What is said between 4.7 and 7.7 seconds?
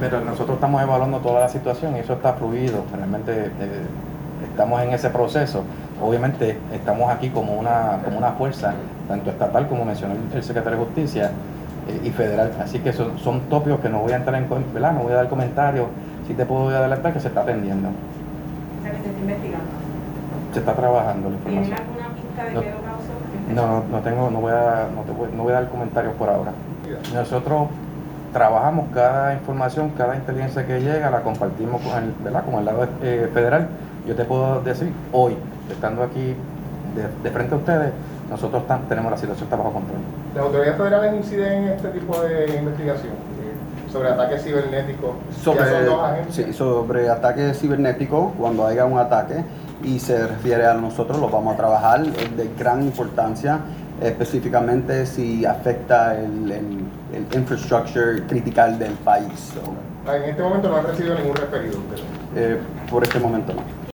en ese proceso. Obviamente estamos aquí como